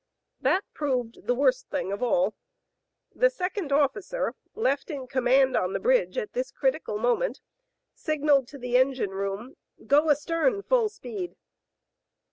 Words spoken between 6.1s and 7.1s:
at this critical